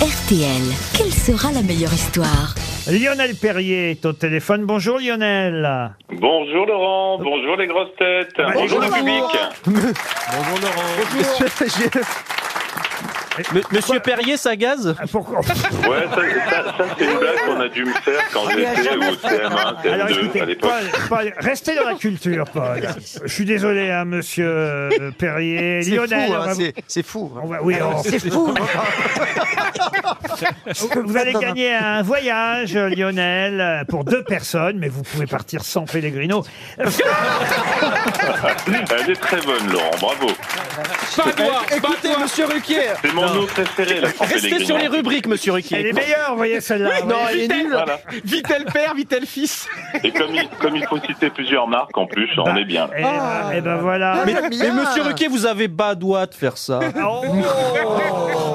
[0.00, 0.62] RTL,
[0.96, 2.54] quelle sera la meilleure histoire
[2.90, 4.64] Lionel Perrier est au téléphone.
[4.66, 5.94] Bonjour Lionel.
[6.10, 9.24] Bonjour Laurent, bonjour les grosses têtes, bonjour le public.
[9.66, 9.92] M-
[13.72, 15.54] Monsieur Perrier, ça gaze Ah, Pourquoi Ouais, ça,
[16.16, 16.22] ça-
[16.78, 20.18] ça, c'est une blague qu'on a dû me faire quand j'étais au CM1, Alors CM2
[20.20, 20.70] écoutez, à l'époque.
[20.70, 22.88] Paul, Paul, restez dans la culture, Paul.
[23.24, 25.82] Je suis désolé, hein, monsieur euh, Perrier.
[25.82, 27.32] C'est Lionel, fou, on hein, va c'est- c'est fou.
[27.36, 27.40] hein.
[27.42, 28.54] on va- oui, on- C'est fou.
[31.04, 36.44] vous allez gagner un voyage, Lionel, pour deux personnes, mais vous pouvez partir sans Pellegrino.
[36.78, 36.86] Elle
[39.10, 40.28] est très bonne Laurent, bravo.
[41.76, 45.88] Écoutez, Monsieur Ruquier, C'est mon préféré, la restez sur les rubriques, Monsieur Elle Ruquier.
[45.88, 47.00] est meilleure, vous voyez celle-là.
[47.02, 47.48] voyez.
[47.70, 47.98] Voilà.
[48.24, 49.66] Vitel père, Vitel fils.
[50.02, 52.88] Et comme il, comme il faut citer plusieurs marques en plus, on est bien.
[52.96, 54.22] Et ben, eh ben voilà.
[54.26, 56.80] Mais, mais Monsieur Ruquier, vous avez pas droit de faire ça.
[57.04, 57.22] Oh.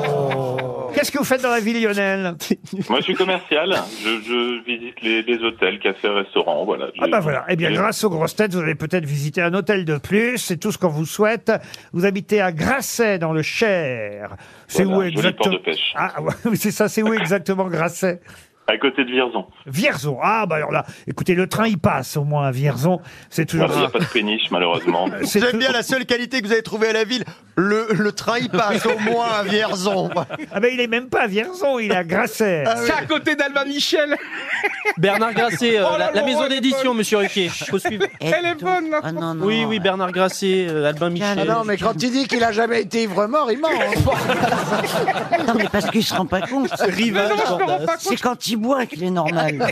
[0.99, 2.35] Qu'est-ce que vous faites dans la vie, Lionel
[2.89, 6.88] Moi je suis commercial, je, je visite les, les hôtels, cafés, restaurants, voilà.
[7.00, 7.45] Ah bah voilà.
[7.47, 10.38] Eh bien, grâce aux grosses têtes, vous allez peut-être visiter un hôtel de plus.
[10.39, 11.53] C'est tout ce qu'on vous souhaite.
[11.94, 14.36] Vous habitez à Grasset, dans le Cher.
[14.67, 15.94] C'est Voilà, où exactement de pêche.
[15.95, 16.16] Ah,
[16.56, 16.89] c'est ça.
[16.89, 18.19] C'est où exactement Grasset?
[18.70, 19.45] À côté de Vierzon.
[19.66, 20.17] Vierzon.
[20.22, 23.00] Ah, bah alors là, écoutez, le train, il passe au moins à Vierzon.
[23.30, 23.67] C'est toujours.
[23.73, 25.08] Il n'y a pas de péniche malheureusement.
[25.23, 27.23] c'est J'aime tout- bien la seule qualité que vous avez trouvée à la ville.
[27.56, 30.09] Le, le train, il passe au moins à Vierzon.
[30.52, 32.64] Ah, ben il est même pas à Vierzon, il est à Grasset.
[32.86, 34.16] C'est à côté d'Alba Michel.
[34.97, 37.50] Bernard Grasset, euh, la, la maison d'édition, Monsieur Ruquier.
[37.50, 38.06] Faut suivre.
[38.20, 39.00] Elle est bonne, là.
[39.03, 39.45] Ah non, non.
[39.45, 41.38] Oui, oui, Bernard Grasset, euh, Albin Michel.
[41.40, 43.67] Ah non, mais quand il dit qu'il a jamais été ivre-mort, il ment.
[43.70, 45.44] hein.
[45.47, 46.72] Non, mais parce qu'il se rend pas compte.
[46.80, 47.31] Rivage.
[48.00, 49.65] C'est quand il boit qu'il est normal.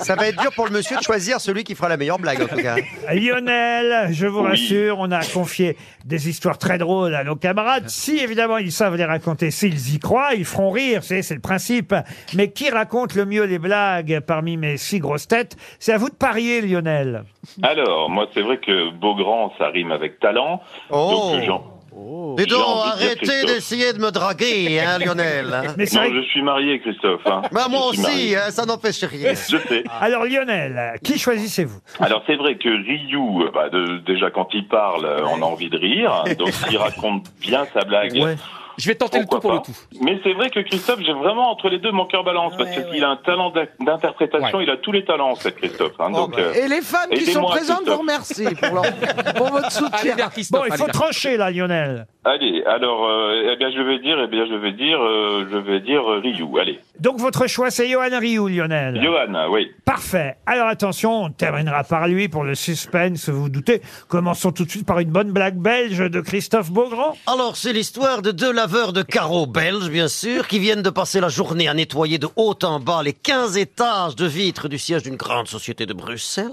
[0.00, 2.40] Ça va être dur pour le monsieur de choisir celui qui fera la meilleure blague,
[2.42, 2.76] en tout cas.
[3.12, 4.48] Lionel, je vous Oui.
[4.50, 7.88] rassure, on a confié des histoires très drôles à nos camarades.
[7.88, 11.40] Si évidemment ils savent les raconter, s'ils y croient, ils feront rire, c'est c'est le
[11.40, 11.94] principe.
[12.34, 15.56] Mais qui raconte le mieux les blagues parmi mes six grosses têtes?
[15.78, 17.24] C'est à vous de parier, Lionel.
[17.62, 20.60] Alors, moi c'est vrai que Beaugrand, ça rime avec talent.
[20.90, 21.32] Oh.
[21.46, 21.62] Donc
[21.96, 25.52] j'en- Dis donc, arrêtez d'essayer de me draguer, hein, Lionel.
[25.54, 25.74] hein.
[25.76, 27.22] Mais c'est Non, je suis marié, Christophe.
[27.26, 27.42] hein.
[27.52, 28.16] Bah, moi Je suis marié.
[28.16, 29.30] aussi, hein, ça n'empêche rien.
[29.48, 29.84] Je sais.
[30.00, 31.78] Alors Lionel, qui choisissez-vous?
[32.00, 35.70] Alors c'est vrai que Ryu, bah, de- déjà quand il parle, euh, on a envie
[35.70, 36.24] de rire.
[36.38, 38.14] Donc il raconte bien sa blague.
[38.14, 38.36] Ouais.
[38.78, 39.76] Je vais tenter le tout pour le tout.
[40.00, 43.04] Mais c'est vrai que Christophe, j'ai vraiment entre les deux mon cœur balance parce qu'il
[43.04, 45.92] a un talent d'interprétation, il a tous les talents, cette Christophe.
[45.98, 46.08] hein.
[46.12, 46.38] Oh, donc, bah.
[46.40, 50.16] euh, Et les femmes qui sont présentes vous remercient pour, leur- pour votre soutien.
[50.50, 52.06] Bon, il faut trancher là, Lionel.
[52.24, 55.56] allez, alors, euh, eh bien, je vais dire, eh bien, je vais dire, euh, je
[55.58, 56.44] vais dire euh, Ryu.
[56.60, 59.00] Allez, Donc votre choix, c'est Johan Rioux, Lionel.
[59.02, 59.72] Johan, oui.
[59.84, 60.36] Parfait.
[60.46, 63.82] Alors attention, on terminera par lui pour le suspense, vous vous doutez.
[64.08, 67.16] Commençons tout de suite par une bonne blague belge de Christophe Beaugrand.
[67.26, 71.20] Alors, c'est l'histoire de deux laveurs de carreaux belges, bien sûr, qui viennent de passer
[71.20, 75.02] la journée à nettoyer de haut en bas les 15 étages de vitres du siège
[75.02, 76.52] d'une grande société de Bruxelles.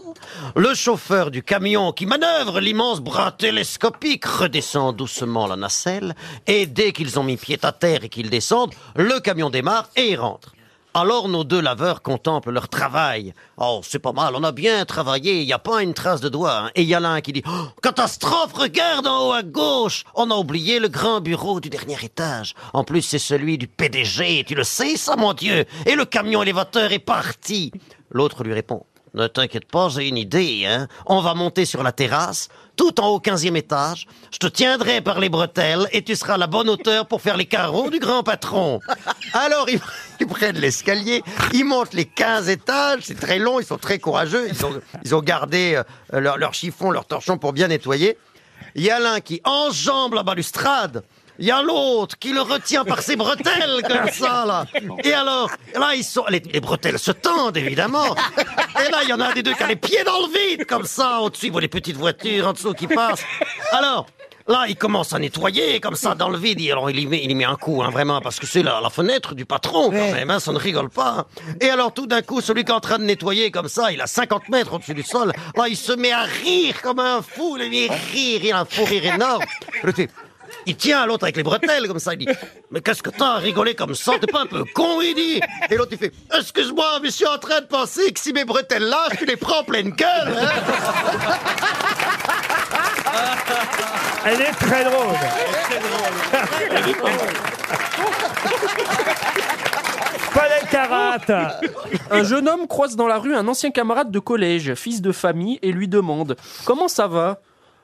[0.56, 6.16] Le chauffeur du camion qui manœuvre l'immense bras télescopique redescend doucement la nacelle,
[6.48, 10.12] et dès qu'ils ont mis pied à terre et qu'ils descendent, le camion démarre et
[10.12, 10.31] il rentre.
[10.94, 13.34] Alors nos deux laveurs contemplent leur travail.
[13.58, 16.28] Oh, c'est pas mal, on a bien travaillé, il n'y a pas une trace de
[16.28, 16.66] doigt.
[16.66, 16.72] hein.
[16.76, 20.30] Et il y a l'un qui dit oh, Catastrophe, regarde en haut à gauche On
[20.32, 22.56] a oublié le grand bureau du dernier étage.
[22.74, 26.42] En plus, c'est celui du PDG, tu le sais ça, mon Dieu Et le camion
[26.44, 27.72] élévateur est parti
[28.10, 30.90] L'autre lui répond Ne t'inquiète pas, j'ai une idée, hein.
[31.06, 34.08] On va monter sur la terrasse, tout en haut quinzième étage.
[34.32, 37.38] Je te tiendrai par les bretelles et tu seras à la bonne hauteur pour faire
[37.38, 38.80] les carreaux du grand patron.
[39.34, 39.68] Alors,
[40.22, 41.24] ils prennent l'escalier,
[41.54, 44.48] ils montent les 15 étages, c'est très long, ils sont très courageux,
[45.04, 45.82] ils ont, gardé
[46.14, 48.18] euh, leur, leur chiffon, leur torchon pour bien nettoyer.
[48.76, 51.04] Il y a l'un qui enjambe la balustrade.
[51.40, 54.66] Il y a l'autre qui le retient par ses bretelles comme ça là.
[55.04, 58.16] Et alors, là ils sont les, les bretelles se tendent évidemment.
[58.38, 60.28] Et là il y en a un des deux qui a les pieds dans le
[60.28, 63.24] vide comme ça au-dessus, voit les petites voitures en dessous qui passent.
[63.72, 64.06] Alors.
[64.52, 66.60] Là, il commence à nettoyer comme ça dans le vide.
[66.72, 68.82] Alors, il y met, il y met un coup, hein, vraiment, parce que c'est la,
[68.82, 70.30] la fenêtre du patron, quand même.
[70.30, 71.16] Hein, ça ne rigole pas.
[71.20, 71.26] hein.
[71.62, 74.02] Et alors, tout d'un coup, celui qui est en train de nettoyer comme ça, il
[74.02, 75.32] a 50 mètres au-dessus du sol.
[75.56, 77.58] Là, il se met à rire comme un fou.
[77.60, 79.44] Il rire, il a un fou rire énorme.
[79.84, 80.12] Le type,
[80.66, 82.14] il tient à l'autre avec les bretelles comme ça.
[82.14, 82.28] Il dit
[82.72, 85.40] Mais qu'est-ce que t'as à rigoler comme ça T'es pas un peu con Il dit.
[85.70, 88.44] Et l'autre il fait Excuse-moi, mais je suis en train de penser que si mes
[88.44, 90.38] bretelles lâchent, tu les prends en pleine gueule.
[90.38, 90.50] hein.
[94.26, 95.16] Elle est très drôle.
[96.70, 96.96] Elle est.
[100.34, 101.52] Paul Elkarat.
[102.10, 105.60] Un jeune homme croise dans la rue un ancien camarade de collège, fils de famille,
[105.62, 106.36] et lui demande
[106.66, 107.42] Comment ça va?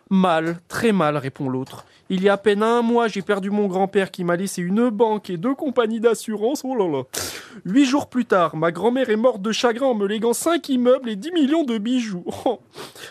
[0.09, 1.85] Mal, très mal, répond l'autre.
[2.09, 4.89] Il y a à peine un mois, j'ai perdu mon grand-père qui m'a laissé une
[4.89, 6.61] banque et deux compagnies d'assurance.
[6.63, 7.03] Oh là là.
[7.65, 11.09] Huit jours plus tard, ma grand-mère est morte de chagrin en me léguant cinq immeubles
[11.09, 12.23] et 10 millions de bijoux.
[12.45, 12.59] Oh.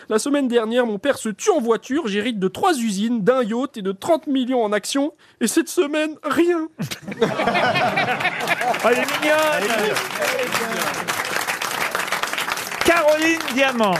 [0.09, 2.07] La semaine dernière, mon père se tue en voiture.
[2.07, 5.13] J'hérite de trois usines, d'un yacht et de 30 millions en actions.
[5.41, 6.67] Et cette semaine, rien.
[8.83, 9.95] Elle est mignonne
[12.85, 13.93] Caroline Diamant.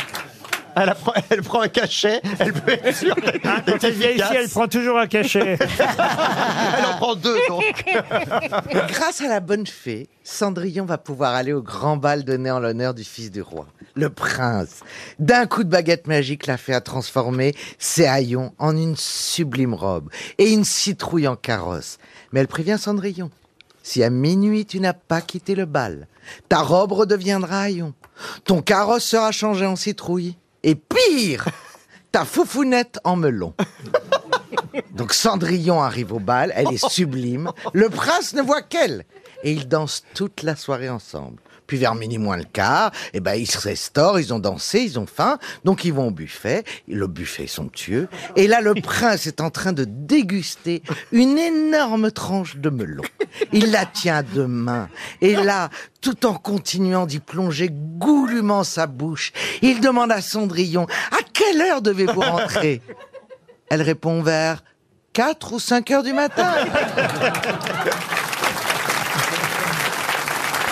[0.79, 4.09] Elle, apprend- elle prend un cachet, elle peut être sûre d'être Hein, Quand elle vient
[4.09, 4.37] ici, efficace.
[4.39, 5.57] elle prend toujours un cachet.
[6.77, 7.85] Elle en prend deux, donc.
[8.89, 12.93] Grâce à la bonne fée, Cendrillon va pouvoir aller au grand bal donné en l'honneur
[12.93, 14.81] du fils du roi, le prince.
[15.19, 20.09] D'un coup de baguette magique, la fée a transformé ses haillons en une sublime robe
[20.37, 21.97] et une citrouille en carrosse.
[22.31, 23.31] Mais elle prévient Cendrillon.
[23.83, 26.07] Si à minuit tu n'as pas quitté le bal,
[26.49, 27.93] ta robe redeviendra haillon.
[28.43, 30.35] Ton carrosse sera changé en citrouille.
[30.63, 31.47] Et pire,
[32.11, 33.53] ta foufounette en melon.
[34.91, 37.51] Donc Cendrillon arrive au bal, elle est sublime.
[37.73, 39.05] Le prince ne voit qu'elle.
[39.43, 41.41] Et ils dansent toute la soirée ensemble.
[41.67, 44.97] Puis vers minuit moins le quart, eh ben, ils se restaurent, ils ont dansé, ils
[44.97, 46.63] ont faim, donc ils vont au buffet.
[46.87, 48.07] Le buffet est somptueux.
[48.35, 50.81] Et là, le prince est en train de déguster
[51.11, 53.03] une énorme tranche de melon.
[53.51, 54.89] Il la tient à deux mains.
[55.21, 55.69] Et là,
[56.01, 61.81] tout en continuant d'y plonger goulûment sa bouche, il demande à Cendrillon, à quelle heure
[61.81, 62.81] devez-vous rentrer?
[63.69, 64.63] Elle répond vers
[65.13, 66.53] 4 ou 5 heures du matin.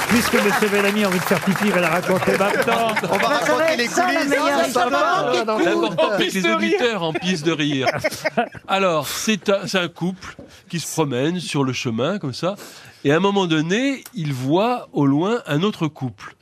[0.09, 0.51] Puisque M.
[0.71, 2.93] Bellamy a envie de faire pipi, il va la raconter maintenant.
[3.09, 4.73] On va raconter les coulisses.
[4.73, 7.87] D'abord, avec les auditeurs en piste de rire.
[8.67, 10.35] Alors, c'est un, c'est un couple
[10.69, 12.55] qui se promène sur le chemin, comme ça,
[13.03, 16.35] et à un moment donné, il voit au loin un autre couple.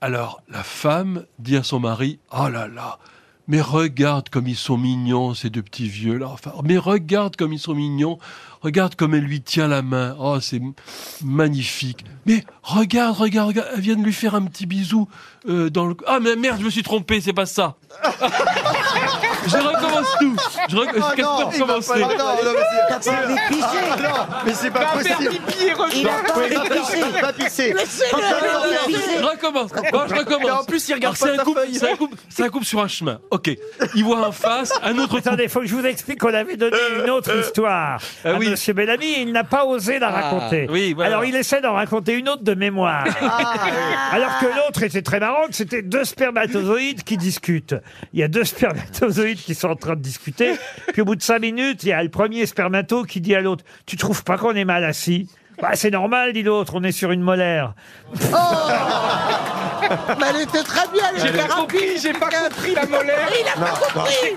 [0.00, 2.98] Alors, la femme dit à son mari, oh là là,
[3.46, 6.28] mais regarde comme ils sont mignons, ces deux petits vieux là.
[6.28, 8.18] Enfin, mais regarde comme ils sont mignons.
[8.64, 10.16] Regarde comme elle lui tient la main.
[10.18, 10.62] Oh, c'est
[11.22, 12.02] magnifique.
[12.24, 13.68] Mais regarde, regarde, regarde.
[13.74, 15.06] Elle vient de lui faire un petit bisou
[15.46, 15.94] euh, dans le.
[16.06, 17.20] Ah mais merde, je me suis trompé.
[17.20, 17.76] C'est pas ça.
[20.04, 20.36] je recommence tout.
[20.68, 23.96] Je rec- Oh Qu'est-ce non, il va mais c'est- T'as pas envie de pisser Ah,
[24.02, 25.30] non, mais c'est pas possible.
[25.94, 27.74] Il a pas envie de pisser
[29.18, 29.70] Je recommence.
[29.92, 30.50] Bon, je recommence.
[30.60, 32.88] En plus, il regarde c'est un couple, c'est un couple, c'est un couple sur un
[32.88, 33.20] chemin.
[33.30, 33.50] Ok.
[33.94, 35.28] Il voit en face un autre couple.
[35.28, 38.34] Attendez, il faut que je vous explique qu'on avait donné une autre histoire Ah à
[38.34, 38.48] oui.
[38.50, 40.66] Monsieur Bellamy et il n'a pas osé la Ah, raconter.
[40.70, 41.10] oui, voilà.
[41.12, 43.04] Alors il essaie d'en raconter une autre de mémoire.
[44.12, 47.74] Alors que l'autre était très marrante, c'était deux spermatozoïdes qui discutent.
[48.12, 50.54] Il y a deux spermatozoïdes qui sont en train de discuter.
[50.92, 53.40] Puis au bout de cinq minutes, il y a le premier spermato qui dit à
[53.40, 55.28] l'autre Tu trouves pas qu'on est mal assis?
[55.62, 57.74] Bah, c'est normal, dit l'autre, on est sur une molaire.
[60.18, 61.56] Mais elle était très bien, elle J'ai était pas rapide.
[61.56, 63.28] compris, j'ai pas compris la molaire.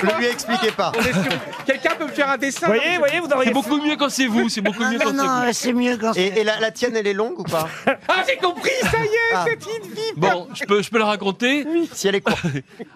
[0.04, 0.92] Ne lui expliquez pas.
[0.96, 1.24] On est sur-
[1.66, 4.10] Quelqu'un peut me faire un dessin Vous voyez, voyez, vous auriez C'est beaucoup mieux quand
[4.10, 4.50] c'est vous.
[4.50, 5.46] C'est beaucoup Non, mieux non, quand c'est vous.
[5.46, 6.22] non, c'est mieux quand c'est...
[6.22, 7.68] Et, et la, la tienne, elle est longue ou pas?
[8.10, 9.46] Ah, j'ai compris, ça y est, Ah.
[9.48, 10.02] cette une vie.
[10.18, 11.66] Bon, je peux, je peux la raconter?
[11.94, 12.42] Si elle est courte.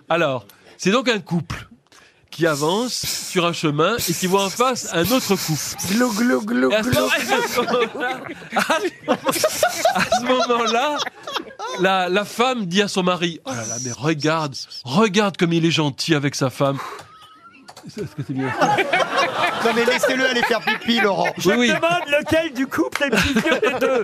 [0.10, 0.46] Alors,
[0.78, 1.68] c'est donc un couple
[2.32, 5.94] qui avance sur un chemin et qui voit en face un autre couple.
[5.94, 7.02] Glou, glou, glou, Et à ce glou.
[7.02, 8.20] moment-là,
[9.94, 10.98] à ce moment-là,
[11.80, 15.66] la, la femme dit à son mari, oh là là, mais regarde, regarde comme il
[15.66, 16.78] est gentil avec sa femme.
[17.86, 18.48] Est-ce que c'est bien
[19.66, 21.28] Non, mais laissez-le aller faire pipi, Laurent.
[21.38, 24.04] Je me demande lequel du couple est le plus vieux des deux.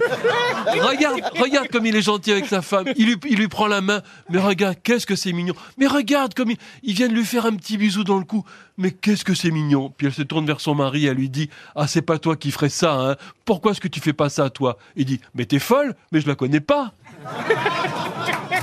[0.81, 2.85] Regarde, regarde comme il est gentil avec sa femme.
[2.95, 4.01] Il lui, il lui prend la main.
[4.29, 5.55] Mais regarde, qu'est-ce que c'est mignon.
[5.77, 8.43] Mais regarde comme il, il vient de lui faire un petit bisou dans le cou.
[8.77, 9.91] Mais qu'est-ce que c'est mignon.
[9.95, 12.35] Puis elle se tourne vers son mari et elle lui dit, ah, c'est pas toi
[12.35, 13.15] qui ferais ça, hein.
[13.45, 14.77] Pourquoi est-ce que tu fais pas ça, toi?
[14.95, 16.91] Il dit, mais t'es folle, mais je la connais pas.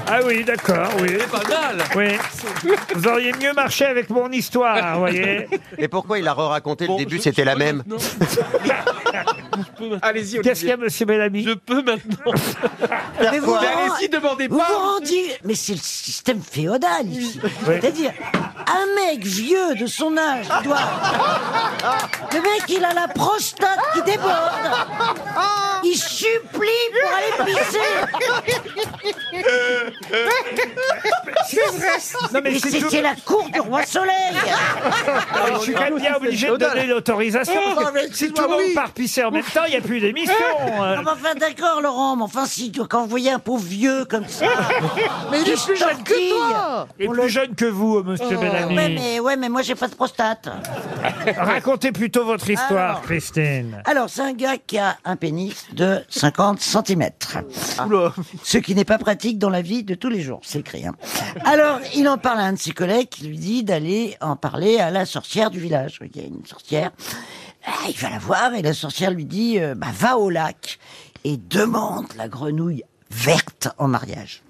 [0.07, 1.09] Ah oui, d'accord, oui.
[1.19, 1.79] C'est pas mal.
[1.97, 2.05] Oui.
[2.95, 5.49] Vous auriez mieux marché avec mon histoire, vous voyez.
[5.79, 7.79] Et pourquoi il a re-raconté Bon, le début C'était la même.
[7.79, 7.97] maintenant.
[7.99, 9.99] Je peux maintenant.
[10.03, 12.33] Allez-y, Qu'est-ce qu'il y a, monsieur Bellamy Je peux maintenant.
[13.21, 14.67] Mais vous, Mais allez-y, demandez vous vous pas.
[14.93, 15.37] rendiez...
[15.45, 17.41] Mais c'est le système féodal ici.
[17.43, 17.51] Oui.
[17.81, 18.13] C'est-à-dire,
[18.67, 20.79] un mec vieux de son âge, doit...
[22.55, 24.33] Mec, il a la prostate qui déborde.
[25.85, 27.79] Il supplie pour aller pisser.
[32.33, 34.15] Non, mais Et c'est tout- c'était la cour du roi Soleil.
[34.35, 37.61] Ah, Je suis quand même bien obligé de donner l'autorisation.
[37.77, 40.01] parce que Si tout le monde part pisser en même temps, il n'y a plus
[40.01, 40.35] d'émission.
[40.61, 40.97] euh.
[40.99, 44.27] Ah, bah, enfin, d'accord, Laurent, mais enfin, si, quand vous voyez un pauvre vieux comme
[44.29, 44.47] ça.
[45.31, 46.87] Mais il qui est plus jeune que toi.
[46.99, 48.77] Et plus le- jeune que vous, monsieur Bellamy.
[48.77, 50.49] Ouais, mais, ouais, mais moi, j'ai pas de prostate.
[51.37, 53.03] Racontez plutôt votre histoire, Alors.
[53.03, 53.83] Christine.
[53.85, 57.09] Alors, c'est un gars qui a un pénis de 50 cm.
[58.43, 60.87] Ce qui n'est pas pratique dans la vie de tous les jours, c'est écrit.
[60.87, 60.95] hein.
[61.45, 64.79] Alors, il en parle à un de ses collègues qui lui dit d'aller en parler
[64.79, 65.99] à la sorcière du village.
[66.03, 66.91] Il y a une sorcière.
[67.67, 70.79] Ah, Il va la voir et la sorcière lui dit euh, bah, va au lac
[71.25, 74.43] et demande la grenouille verte en mariage.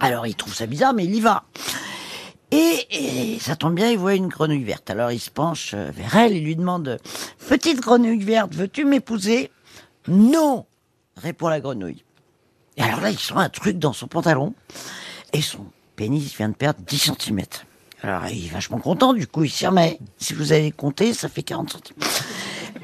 [0.00, 1.44] Alors, il trouve ça bizarre, mais il y va.
[2.90, 4.90] Et, ça tombe bien, il voit une grenouille verte.
[4.90, 6.98] Alors, il se penche euh, vers elle et lui demande
[7.48, 9.50] petite grenouille verte, veux-tu m'épouser?
[10.08, 10.66] Non,
[11.16, 12.04] répond la grenouille.
[12.76, 14.54] Et alors là, il sent un truc dans son pantalon
[15.32, 15.66] et son
[15.96, 17.40] pénis vient de perdre 10 cm.
[18.02, 19.98] Alors il est vachement content, du coup il s'y remet.
[20.18, 22.10] Si vous avez compté, ça fait 40 cm.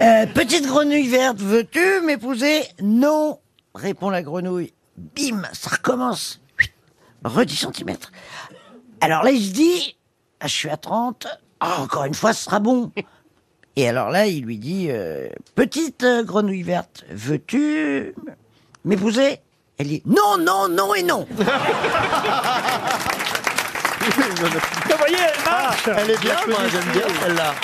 [0.00, 2.62] Euh, petite grenouille verte, veux-tu m'épouser?
[2.80, 3.38] Non,
[3.75, 4.73] répond la grenouille.
[4.97, 6.40] Bim, ça recommence.
[7.25, 7.97] Re 10 cm.
[9.02, 9.97] Alors là, il se dit,
[10.38, 11.26] ah, je suis à 30,
[11.59, 12.92] Ah, encore une fois, ce sera bon.
[13.76, 18.14] Et alors là, il lui dit, euh, petite euh, grenouille verte, veux-tu
[18.85, 19.40] m'épouser?
[19.78, 21.26] Elle dit, non, non, non et non.
[21.32, 21.42] Vous
[24.99, 27.54] voyez, elle marche Elle est bien, moi, j'aime bien celle-là.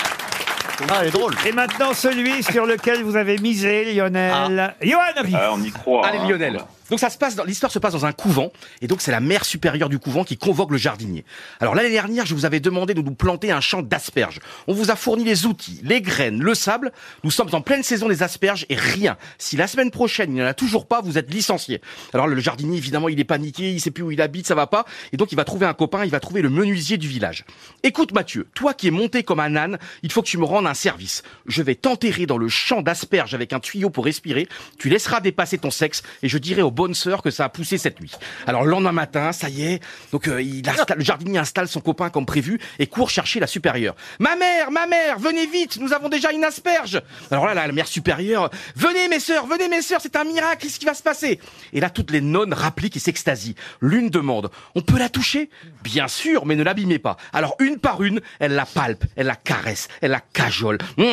[0.89, 1.35] Ah, elle est drôle.
[1.45, 4.75] Et maintenant, celui sur lequel vous avez misé, Lionel.
[4.81, 5.37] Johan Rioux.
[5.39, 6.05] Ah, on y croit.
[6.05, 6.27] Allez hein.
[6.27, 6.59] Lionel.
[6.89, 9.19] Donc ça se passe dans l'histoire se passe dans un couvent et donc c'est la
[9.19, 11.25] mère supérieure du couvent qui convoque le jardinier.
[11.59, 14.39] Alors l'année dernière, je vous avais demandé de nous planter un champ d'asperges.
[14.67, 16.91] On vous a fourni les outils, les graines, le sable.
[17.23, 19.17] Nous sommes en pleine saison des asperges et rien.
[19.37, 21.81] Si la semaine prochaine, il n'y en a toujours pas, vous êtes licencié.
[22.13, 24.67] Alors le jardinier évidemment, il est paniqué, il sait plus où il habite, ça va
[24.67, 27.45] pas et donc il va trouver un copain, il va trouver le menuisier du village.
[27.83, 30.67] Écoute Mathieu, toi qui es monté comme un âne, il faut que tu me rendes
[30.67, 31.23] un service.
[31.45, 34.47] Je vais t'enterrer dans le champ d'asperges avec un tuyau pour respirer.
[34.77, 37.77] Tu laisseras dépasser ton sexe et je dirai aux bonnes sœurs que ça a poussé
[37.77, 38.13] cette nuit.
[38.47, 39.81] Alors le lendemain matin, ça y est,
[40.13, 43.47] donc euh, il installe- le jardinier installe son copain comme prévu et court chercher la
[43.47, 43.95] supérieure.
[44.19, 47.01] Ma mère, ma mère, venez vite, nous avons déjà une asperge.
[47.31, 50.61] Alors là, la, la mère supérieure, venez mes sœurs, venez mes sœurs, c'est un miracle,
[50.61, 51.41] qu'est-ce qui va se passer?
[51.73, 53.55] Et là, toutes les nonnes rappliquent et s'extasient.
[53.81, 55.49] L'une demande, on peut la toucher?
[55.83, 57.17] Bien sûr, mais ne l'abîmez pas.
[57.33, 60.77] Alors une par une, elle la palpe, elle la caresse, elle la cajole.
[60.97, 61.03] Mmh,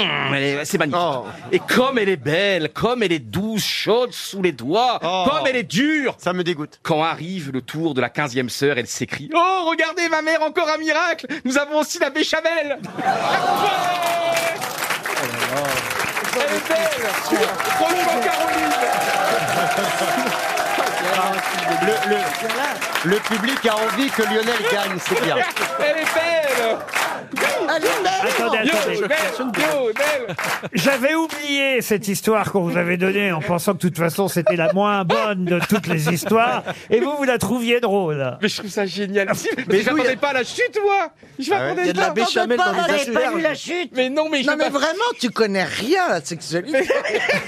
[0.65, 1.03] c'est magnifique.
[1.51, 5.56] Et comme elle est belle, comme elle est douce, chaude sous les doigts, comme elle
[5.57, 6.15] est dure.
[6.19, 6.79] Ça me dégoûte.
[6.83, 10.69] Quand arrive le tour de la quinzième sœur, elle s'écrie Oh, regardez ma mère, encore
[10.69, 12.79] un miracle Nous avons aussi la béchamel
[16.35, 17.09] Elle est belle
[17.77, 18.73] Franchement, Caroline
[21.83, 25.37] Le, le, le public a envie que Lionel gagne, c'est bien.
[25.79, 26.79] Elle est belle
[27.69, 28.71] Attendez, attendez.
[30.73, 34.57] J'avais oublié cette histoire qu'on vous avait donnée en pensant que de toute façon c'était
[34.57, 36.63] la moins bonne de toutes les histoires.
[36.91, 38.39] Et vous, vous la trouviez drôle.
[38.43, 39.29] Mais je trouve ça génial.
[39.69, 41.93] Mais je m'attendais pas à la chute, moi Je Ah ouais m'attendais Il y a
[41.93, 42.13] de la pas.
[42.15, 43.25] béchamel dans les T'avais asperges.
[43.25, 43.91] pas vu la chute?
[43.95, 46.79] Mais non, mais je Non mais pas- vraiment, tu connais rien à la sexualité.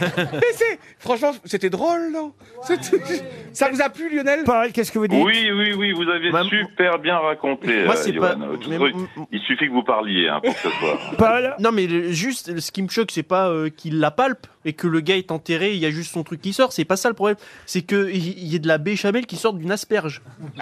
[0.00, 0.78] Mais c'est...
[0.98, 2.32] Franchement, c'était drôle, non?
[2.62, 3.22] C'était-
[3.52, 4.44] Ça vous a plu, Lionel?
[4.44, 5.22] Paul, qu'est-ce que vous dites?
[5.25, 8.94] Oui, oui, oui, vous avez Même- super bien raconté, Moi, euh, c'est pas- mais- truc.
[9.32, 10.08] Il suffit que vous parliez
[11.59, 14.87] Non, mais juste, ce qui me choque, c'est pas euh, qu'il la palpe et que
[14.87, 16.73] le gars est enterré, il y a juste son truc qui sort.
[16.73, 17.37] C'est pas ça le problème.
[17.67, 20.23] C'est qu'il y, y ait de la béchamel qui sort d'une asperge.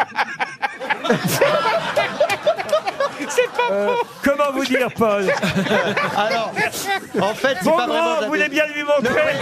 [3.28, 5.24] C'est pas euh, faux Comment vous dire, Paul?
[7.20, 9.36] En fait, c'est Bon pas vous voulez bien lui montrer